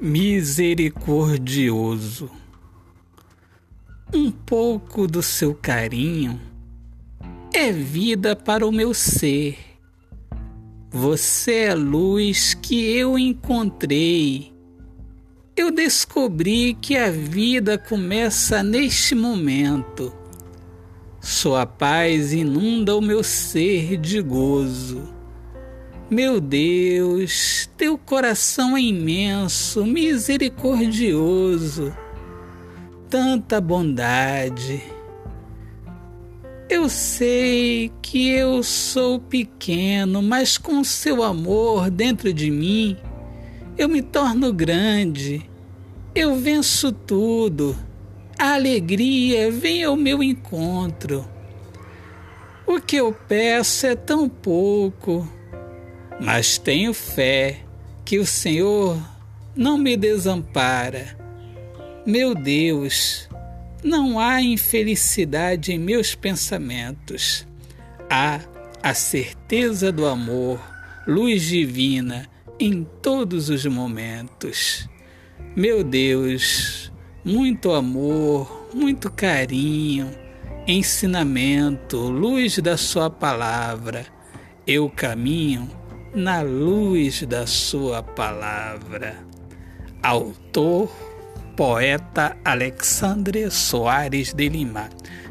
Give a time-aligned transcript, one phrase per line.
[0.00, 2.30] misericordioso.
[4.12, 6.38] Um pouco do seu carinho
[7.52, 9.56] é vida para o meu ser.
[10.90, 14.52] Você é luz que eu encontrei.
[15.56, 20.12] Eu descobri que a vida começa neste momento.
[21.20, 25.14] Sua paz inunda o meu ser de gozo.
[26.10, 31.96] Meu Deus, teu coração é imenso, misericordioso,
[33.08, 34.82] tanta bondade.
[36.68, 42.98] Eu sei que eu sou pequeno, mas com seu amor dentro de mim,
[43.78, 45.48] eu me torno grande.
[46.14, 47.74] Eu venço tudo.
[48.38, 51.26] A alegria vem ao meu encontro.
[52.66, 55.26] O que eu peço é tão pouco
[56.20, 57.60] mas tenho fé
[58.04, 59.00] que o Senhor
[59.56, 61.16] não me desampara.
[62.06, 63.28] Meu Deus,
[63.82, 67.46] não há infelicidade em meus pensamentos.
[68.10, 68.40] Há
[68.82, 70.60] a certeza do amor,
[71.06, 74.88] luz divina em todos os momentos.
[75.56, 76.92] Meu Deus,
[77.24, 80.10] muito amor, muito carinho,
[80.66, 84.06] ensinamento, luz da Sua palavra.
[84.66, 85.70] Eu caminho
[86.14, 89.16] na luz da Sua palavra.
[90.02, 90.88] Autor,
[91.56, 94.88] poeta Alexandre Soares de Lima.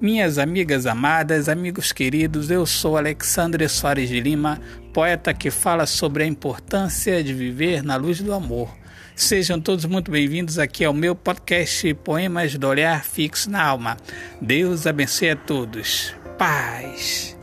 [0.00, 4.60] Minhas amigas amadas, amigos queridos, eu sou Alexandre Soares de Lima,
[4.92, 8.68] poeta que fala sobre a importância de viver na luz do amor.
[9.14, 13.96] Sejam todos muito bem-vindos aqui ao meu podcast Poemas do Olhar Fixo na Alma.
[14.42, 16.14] Deus abençoe a todos.
[16.36, 17.35] Paz.